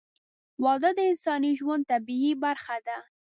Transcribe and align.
•واده 0.63 0.89
د 0.97 0.99
انساني 1.11 1.51
ژوند 1.59 1.83
طبیعي 1.91 2.31
برخه 2.43 2.77
ده. 2.87 2.97